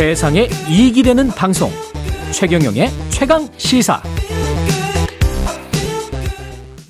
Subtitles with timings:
[0.00, 1.68] 세상에 이익이 되는 방송
[2.32, 4.02] 최경영의 최강 시사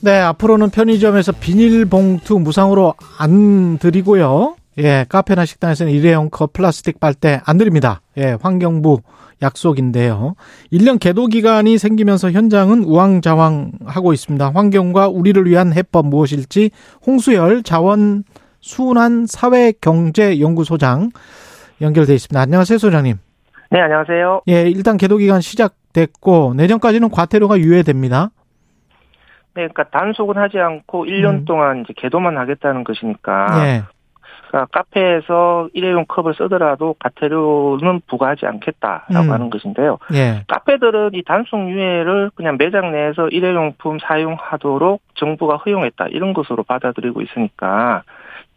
[0.01, 4.55] 네, 앞으로는 편의점에서 비닐봉투 무상으로 안 드리고요.
[4.79, 8.01] 예, 카페나 식당에서는 일회용 컵 플라스틱 빨대 안 드립니다.
[8.17, 9.01] 예, 환경부
[9.43, 10.37] 약속인데요.
[10.73, 14.53] 1년 계도 기간이 생기면서 현장은 우왕좌왕하고 있습니다.
[14.55, 16.71] 환경과 우리를 위한 해법 무엇일지
[17.05, 18.23] 홍수열 자원
[18.61, 21.11] 순환 사회경제연구소장
[21.81, 22.41] 연결돼 있습니다.
[22.41, 23.17] 안녕하세요, 소장님.
[23.71, 24.43] 네, 안녕하세요.
[24.49, 28.31] 예, 일단 계도 기간 시작됐고 내년까지는 과태료가 유예됩니다.
[29.55, 31.45] 네, 그러니까 단속은 하지 않고 1년 음.
[31.45, 33.47] 동안 이제 개도만 하겠다는 것이니까.
[33.65, 33.83] 예.
[34.49, 39.31] 그러니까 카페에서 일회용 컵을 쓰더라도 과태료는 부과하지 않겠다라고 음.
[39.31, 39.99] 하는 것인데요.
[40.13, 40.45] 예.
[40.49, 48.03] 카페들은 이 단속 유예를 그냥 매장 내에서 일회용품 사용하도록 정부가 허용했다 이런 것으로 받아들이고 있으니까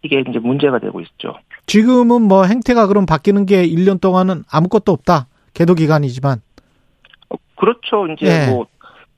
[0.03, 1.35] 이게 이제 문제가 되고 있죠.
[1.65, 5.27] 지금은 뭐 행태가 그럼 바뀌는 게 1년 동안은 아무것도 없다.
[5.53, 6.41] 계도 기간이지만.
[7.29, 8.07] 어, 그렇죠.
[8.07, 8.51] 이제 예.
[8.51, 8.65] 뭐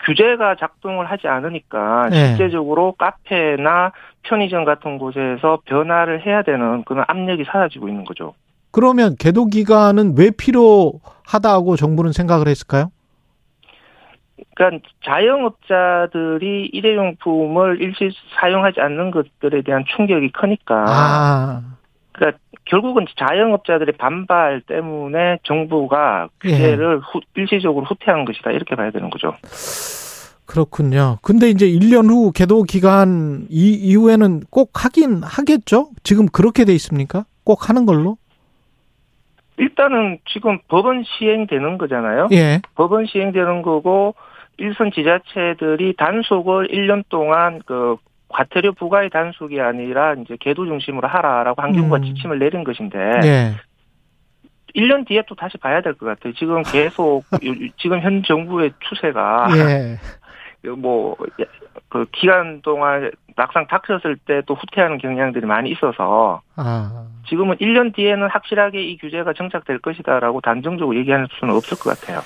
[0.05, 2.27] 규제가 작동을 하지 않으니까 예.
[2.27, 3.91] 실제적으로 카페나
[4.23, 8.33] 편의점 같은 곳에서 변화를 해야 되는 그런 압력이 사라지고 있는 거죠.
[8.71, 12.91] 그러면 계도 기간은 왜 필요하다고 정부는 생각을 했을까요?
[14.55, 21.61] 그러니까 자영업자들이 일회용품을 일시 사용하지 않는 것들에 대한 충격이 크니까 아.
[22.13, 26.49] 그러니까 결국은 자영업자들의 반발 때문에 정부가 예.
[26.49, 29.33] 규제를 후- 일시적으로 후퇴한 것이다 이렇게 봐야 되는 거죠.
[30.45, 31.17] 그렇군요.
[31.21, 35.89] 근데 이제 1년 후 계도 기간 이 이후에는 꼭 하긴 하겠죠?
[36.03, 37.25] 지금 그렇게 돼 있습니까?
[37.43, 38.17] 꼭 하는 걸로?
[39.57, 42.27] 일단은 지금 법은 시행되는 거잖아요.
[42.31, 42.61] 예.
[42.75, 44.15] 법은 시행되는 거고
[44.57, 47.97] 일선 지자체들이 단속을 1년 동안 그
[48.29, 52.03] 과태료 부과의 단속이 아니라 이제 계도 중심으로 하라라고 환경부가 음.
[52.03, 53.51] 지침을 내린 것인데 예.
[54.75, 56.33] 1년 뒤에 또 다시 봐야 될 것 같아요.
[56.33, 59.97] 지금 계속 요- 지금 현 정부의 추세가 예.
[60.69, 67.05] 뭐그 기간 동안 막상 닥쳤을 때 또 후퇴하는 경향들이 많이 있어서 아.
[67.27, 72.21] 지금은 1년 뒤에는 확실하게 이 규제가 정착될 것이다라고 단정적으로 얘기할 수는 없을 것 같아요.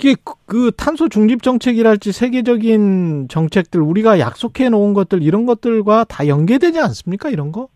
[0.00, 6.26] 이게 그- 그 탄소 중립 정책이랄지 세계적인 정책들 우리가 약속해 놓은 것들 이런 것들과 다
[6.26, 7.28] 연계되지 않습니까?
[7.28, 7.68] 이런 거?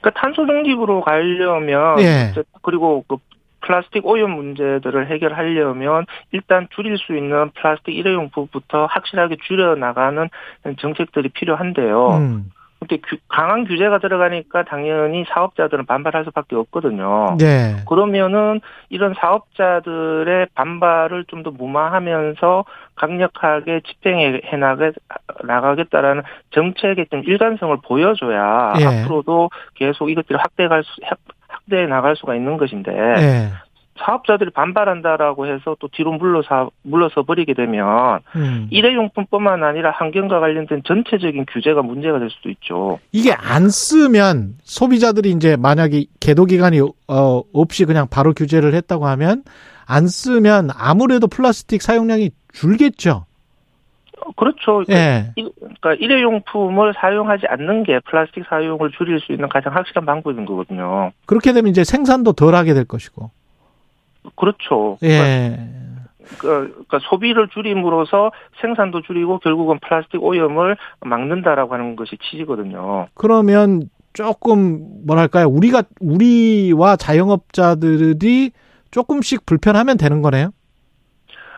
[0.00, 2.32] 그러니까 탄소 중립으로 가려면 예.
[2.62, 3.16] 그리고 그
[3.60, 10.28] 플라스틱 오염 문제들을 해결하려면 일단 줄일 수 있는 플라스틱 일회용품부터 확실하게 줄여 나가는
[10.78, 12.08] 정책들이 필요한데요.
[12.16, 12.50] 음.
[13.08, 17.36] 규- 강한 규제가 들어가니까 당연히 사업자들은 반발할 수밖에 없거든요.
[17.38, 17.76] 네.
[17.88, 18.60] 그러면은
[18.90, 22.64] 이런 사업자들의 반발을 좀 더 무마하면서
[22.96, 24.90] 강력하게 집행해 나가,
[25.44, 28.84] 나가겠다라는 정책의 좀 일관성을 보여줘야 예.
[28.84, 33.48] 앞으로도 계속 이것들을 확대할 수, 확- 확대해 나갈 수가 있는 것인데 예.
[33.98, 38.68] 사업자들이 반발한다라고 해서 또 뒤로 물러서 물러서 버리게 되면 음.
[38.70, 42.98] 일회용품뿐만 아니라 환경과 관련된 전체적인 규제가 문제가 될 수도 있죠.
[43.12, 49.42] 이게 안 쓰면 소비자들이 이제 만약에 계도 기간이 어 없이 그냥 바로 규제를 했다고 하면
[49.86, 53.24] 안 쓰면 아무래도 플라스틱 사용량이 줄겠죠.
[54.36, 54.82] 그렇죠.
[54.90, 55.32] 예.
[55.36, 61.12] 이- 그러니까 일회용품을 사용하지 않는 게 플라스틱 사용을 줄일 수 있는 가장 확실한 방법인 거거든요.
[61.26, 63.30] 그렇게 되면 이제 생산도 덜 하게 될 것이고.
[64.34, 64.96] 그렇죠.
[65.00, 65.58] 그러니까, 예.
[66.38, 73.06] 그- 그러니까 소비를 줄임으로써 생산도 줄이고 결국은 플라스틱 오염을 막는다라고 하는 것이 취지거든요.
[73.14, 75.46] 그러면 조금 뭐랄까요?
[75.46, 78.50] 우리가 우리와 자영업자들이
[78.90, 80.50] 조금씩 불편하면 되는 거네요.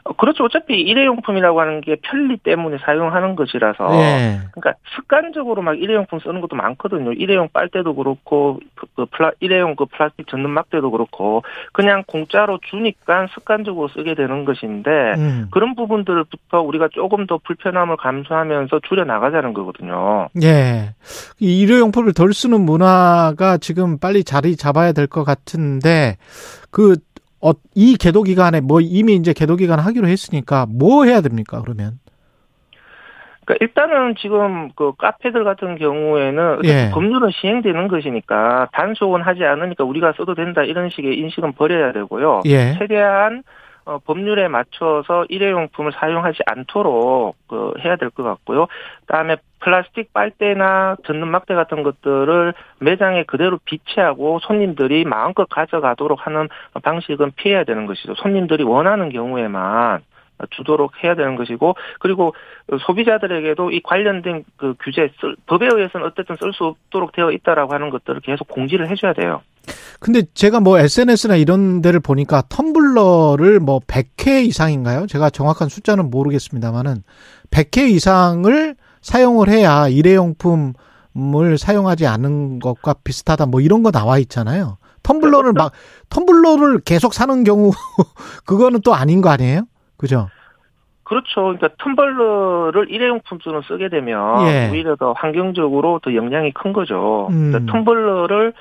[0.09, 0.45] 어, 그렇죠.
[0.45, 3.85] 어차피 일회용품이라고 하는 게 편리 때문에 사용하는 것이라서.
[4.01, 4.39] 예.
[4.53, 7.13] 그러니까 습관적으로 막 일회용품 쓰는 것도 많거든요.
[7.13, 11.43] 일회용 빨대도 그렇고 그, 그 플라 일회용 그 플라스틱 전는 막대도 그렇고
[11.73, 15.49] 그냥 공짜로 주니까 습관적으로 쓰게 되는 것인데 음.
[15.51, 20.29] 그런 부분들부터 우리가 조금 더 불편함을 감수하면서 줄여 나가자는 거거든요.
[20.43, 20.95] 예.
[21.41, 26.17] 이 일회용품을 덜 쓰는 문화가 지금 빨리 자리 잡아야 될 것 같은데,
[26.71, 26.97] 그,
[27.41, 31.99] 어, 이 계도 기간에 뭐 이미 이제 계도 기간 하기로 했으니까 뭐 해야 됩니까, 그러면?
[33.45, 36.91] 그러니까 일단은 지금 그 카페들 같은 경우에는 예.
[36.93, 42.43] 법률은 시행되는 것이니까 단속은 하지 않으니까 우리가 써도 된다 이런 식의 인식은 버려야 되고요.
[42.47, 42.75] 예.
[42.79, 43.43] 최대한
[43.87, 48.67] 어, 법률에 맞춰서 일회용품을 사용하지 않도록 그 해야 될 것 같고요.
[49.07, 56.49] 그다음에 플라스틱 빨대나 젖는 막대 같은 것들을 매장에 그대로 비치하고 손님들이 마음껏 가져가도록 하는
[56.83, 58.15] 방식은 피해야 되는 것이죠.
[58.17, 60.03] 손님들이 원하는 경우에만
[60.51, 62.35] 주도록 해야 되는 것이고 그리고
[62.87, 67.91] 소비자들에게도 이 관련된 그 규제 쓸, 법에 의해서는 어쨌든 쓸 수 없도록 되어 있다라고 하는
[67.91, 69.43] 것들을 계속 공지를 해줘야 돼요.
[70.01, 75.07] 근데 제가 뭐 SNS나 이런 데를 보니까 텀블러를 뭐 100회 이상인가요?
[75.07, 77.03] 제가 정확한 숫자는 모르겠습니다만은
[77.51, 84.79] 100회 이상을 사용을 해야 일회용품을 사용하지 않은 것과 비슷하다 뭐 이런 거 나와 있잖아요.
[85.03, 85.73] 텀블러를 막
[86.11, 87.73] 텀블러를 계속 사는 경우
[88.45, 89.63] 그거는 또 아닌 거 아니에요?
[89.97, 90.29] 그죠?
[91.09, 91.43] 그렇죠.
[91.43, 94.69] 그러니까 텀블러를 일회용품처럼 쓰게 되면 예.
[94.71, 97.29] 오히려 더 환경적으로 더 영향이 큰 거죠.
[97.31, 97.51] 음.
[97.51, 98.53] 그러니까 텀블러를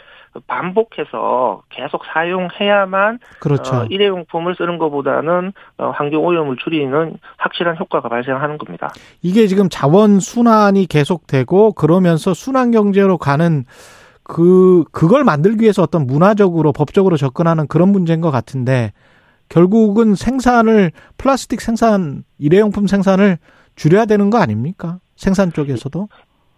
[0.45, 3.75] 반복해서 계속 사용해야만 그렇죠.
[3.75, 8.93] 어, 일회용품을 쓰는 것보다는 어, 환경 오염을 줄이는 확실한 효과가 발생하는 겁니다.
[9.21, 13.65] 이게 지금 자원 순환이 계속되고 그러면서 순환 경제로 가는
[14.23, 18.93] 그 그걸 만들기 위해서 어떤 문화적으로 법적으로 접근하는 그런 문제인 것 같은데
[19.49, 23.37] 결국은 생산을 플라스틱 생산 일회용품 생산을
[23.75, 24.99] 줄여야 되는 거 아닙니까?
[25.15, 26.07] 생산 쪽에서도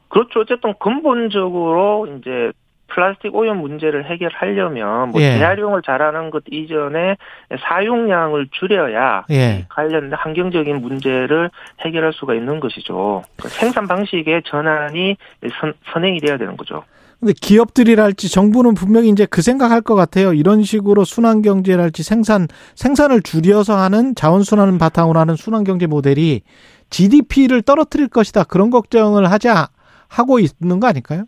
[0.10, 0.40] 그렇죠.
[0.42, 2.52] 어쨌든 근본적으로 이제
[2.88, 5.38] 플라스틱 오염 문제를 해결하려면 뭐 예.
[5.38, 7.18] 재활용을 잘하는 것 이전에
[7.60, 9.66] 사용량을 줄여야 예.
[9.70, 11.52] 관련 환경적인 문제를
[11.82, 13.24] 해결할 수가 있는 것이죠.
[13.38, 15.18] 그 생산 방식의 전환이
[15.60, 16.84] 선, 선행이 돼야 되는 거죠.
[17.20, 20.34] 근데 기업들이랄지 정부는 분명히 이제 그 생각할 것 같아요.
[20.34, 26.42] 이런 식으로 순환 경제랄지 생산 생산을 줄여서 하는 자원 순환을 바탕으로 하는 순환 경제 모델이
[26.90, 28.46] GDP를 떨어뜨릴 것이다.
[28.46, 29.68] 그런 걱정을 하자
[30.08, 31.26] 하고 있는 거 아닐까요?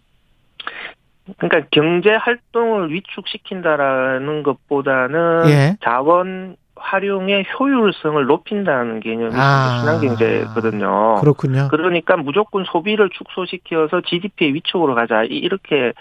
[1.37, 5.77] 그러니까 경제 활동을 위축시킨다라는 것보다는 예.
[5.83, 9.79] 자원 활용의 효율성을 높인다는 개념이 아.
[9.79, 11.15] 순환경제거든요.
[11.21, 11.67] 그렇군요.
[11.69, 15.93] 그러니까 무조건 소비를 축소시켜서 GDP의 위축으로 가자 이- 이렇게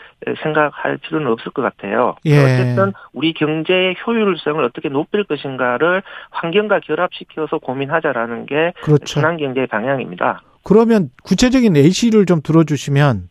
[0.42, 2.16] 생각할 필요는 없을 것 같아요.
[2.26, 2.38] 예.
[2.38, 9.04] 어쨌든 우리 경제의 효율성을 어떻게 높일 것인가를 환경과 결합시켜서 고민하자라는 게 그렇죠.
[9.06, 10.42] 순환경제의 방향입니다.
[10.62, 13.29] 그러면 구체적인 예시를 좀 들어주시면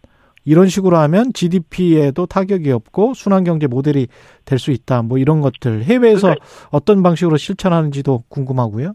[0.50, 4.08] 이런 식으로 하면 GDP에도 타격이 없고 순환경제 모델이
[4.46, 5.04] 될 수 있다.
[5.04, 8.94] 뭐 이런 것들 해외에서 그러니까 어떤 방식으로 실천하는지도 궁금하고요.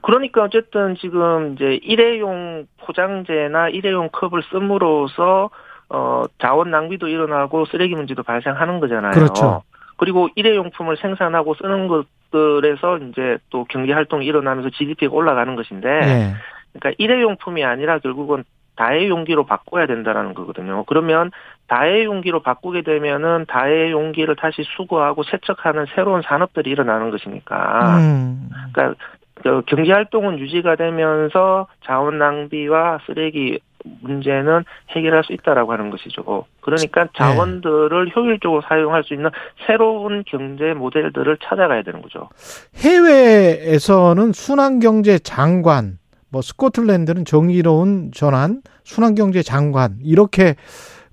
[0.00, 5.50] 그러니까 어쨌든 지금 이제 일회용 포장재나 일회용 컵을 씀으로써
[5.90, 9.10] 어 자원 낭비도 일어나고 쓰레기 문제도 발생하는 거잖아요.
[9.12, 9.62] 그렇죠.
[9.96, 16.34] 그리고 일회용품을 생산하고 쓰는 것들에서 이제 또 경제 활동이 일어나면서 GDP가 올라가는 것인데 예.
[16.72, 18.44] 그러니까 일회용품이 아니라 결국은
[18.78, 20.84] 다회용기로 바꿔야 된다라는 거거든요.
[20.84, 21.32] 그러면
[21.66, 28.48] 다회용기로 바꾸게 되면은 다회용기를 다시 수거하고 세척하는 새로운 산업들이 일어나는 것이니까 음.
[28.72, 29.04] 그러니까
[29.42, 33.58] 그 경제 활동은 유지가 되면서 자원 낭비와 쓰레기
[34.00, 36.44] 문제는 해결할 수 있다라고 하는 것이죠.
[36.60, 37.10] 그러니까 네.
[37.16, 39.30] 자원들을 효율적으로 사용할 수 있는
[39.66, 42.28] 새로운 경제 모델들을 찾아가야 되는 거죠.
[42.76, 45.98] 해외에서는 순환 경제 장관,
[46.30, 50.56] 뭐 스코틀랜드는 정의로운 전환, 순환경제 장관 이렇게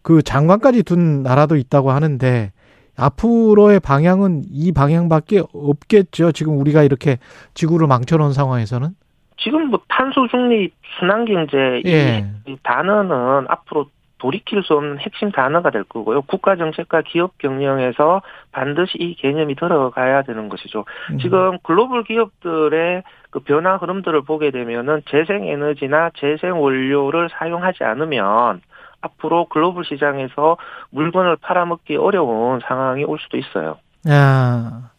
[0.01, 2.51] 그 장관까지 둔 나라도 있다고 하는데
[2.97, 6.31] 앞으로의 방향은 이 방향밖에 없겠죠.
[6.31, 7.17] 지금 우리가 이렇게
[7.53, 8.89] 지구를 망쳐놓은 상황에서는.
[9.37, 12.25] 지금 뭐 탄소 중립 순환 경제 예.
[12.47, 16.21] 이 단어는 앞으로 돌이킬 수 없는 핵심 단어가 될 거고요.
[16.23, 18.21] 국가 정책과 기업 경영에서
[18.51, 20.85] 반드시 이 개념이 들어가야 되는 것이죠.
[21.11, 21.19] 음.
[21.19, 28.61] 지금 글로벌 기업들의 그 변화 흐름들을 보게 되면은 재생 에너지나 재생 원료를 사용하지 않으면
[29.01, 30.57] 앞으로 글로벌 시장에서
[30.89, 33.77] 물건을 팔아먹기 어려운 상황이 올 수도 있어요.
[34.09, 34.91] 야,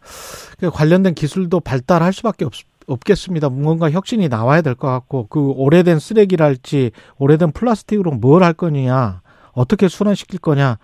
[0.59, 2.52] 그 관련된 기술도 발달할 수밖에 없,
[2.87, 3.49] 없겠습니다.
[3.49, 9.88] 뭔가 혁신이 나와야 될 것 같고, 그 오래된 쓰레기랄지, 오래된 플라스틱으로 뭘 할 거냐, 어떻게
[9.88, 10.78] 순환시킬 거냐,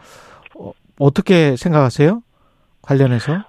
[0.57, 2.23] 어, 어떻게 생각하세요?
[2.83, 3.45] 관련해서?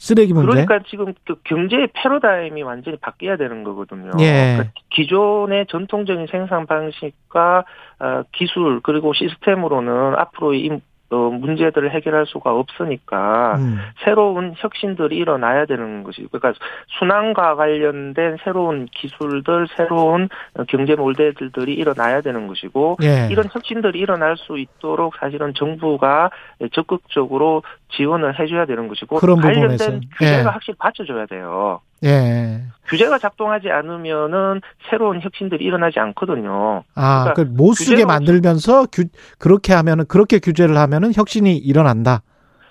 [0.00, 0.64] 쓰레기 문제?
[0.64, 4.12] 그러니까 지금 그 경제의 패러다임이 완전히 바뀌어야 되는 거거든요.
[4.20, 4.54] 예.
[4.56, 7.64] 그러니까 기존의 전통적인 생산 방식과
[7.98, 10.70] 어, 기술 그리고 시스템으로는 앞으로 이
[11.10, 16.52] 어, 문제들을 해결할 수가 없으니까 음, 새로운 혁신들이 일어나야 되는 것이 그러니까
[16.98, 23.28] 순환과 관련된 새로운 기술들, 새로운 어, 경제 모델들이 일어나야 되는 것이고 예.
[23.30, 26.30] 이런 혁신들이 일어날 수 있도록 사실은 정부가
[26.72, 29.84] 적극적으로 지원을 해줘야 되는 것이고 그런 부분에서.
[29.84, 30.42] 관련된 규제가 예.
[30.42, 31.80] 확실히 받쳐줘야 돼요.
[32.04, 32.62] 예.
[32.86, 36.84] 규제가 작동하지 않으면은 새로운 혁신들이 일어나지 않거든요.
[36.94, 39.04] 아, 그러니까 그못 쓰게 규제가 만들면서 규,
[39.38, 42.22] 그렇게 하면은, 그렇게 규제를 하면은 혁신이 일어난다.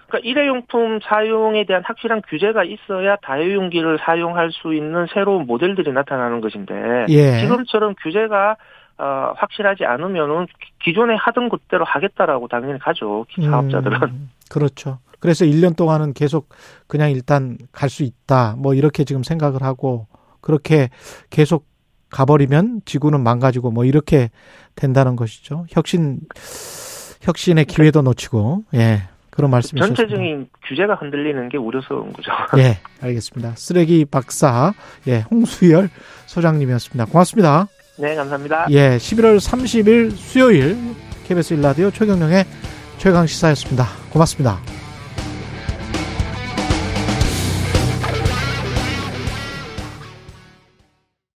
[0.08, 7.08] 그러니까 일회용품 사용에 대한 확실한 규제가 있어야 다회용기를 사용할 수 있는 새로운 모델들이 나타나는 것인데
[7.10, 7.40] 예.
[7.42, 8.56] 지금처럼 규제가
[9.00, 10.48] 어, 확실하지 않으면은
[10.82, 14.04] 기존에 하던 것대로 하겠다라고 당연히 가죠 사업자들은.
[14.04, 15.00] 음, 그렇죠.
[15.20, 16.50] 그래서 1년 동안은 계속
[16.88, 18.56] 그냥 일단 갈 수 있다.
[18.58, 20.08] 뭐 이렇게 지금 생각을 하고
[20.42, 20.90] 그렇게
[21.30, 21.66] 계속
[22.10, 24.30] 가버리면 지구는 망가지고 뭐 이렇게
[24.76, 25.66] 된다는 것이죠.
[25.70, 26.20] 혁신
[27.22, 29.96] 혁신의 기회도 놓치고 예 그런 말씀이셨습니다.
[29.96, 32.32] 전체적인 규제가 흔들리는 게 우려스러운 거죠.
[32.58, 33.54] 예, 알겠습니다.
[33.56, 34.74] 쓰레기 박사,
[35.08, 35.90] 예, 홍수열
[36.26, 37.06] 소장님이었습니다.
[37.06, 37.68] 고맙습니다.
[38.00, 38.68] 네, 감사합니다.
[38.72, 40.78] 예, 11월 30일 수요일
[41.28, 42.46] KBS 일라디오 최경령의
[42.98, 43.86] 최강 시사였습니다.
[44.12, 44.77] 고맙습니다.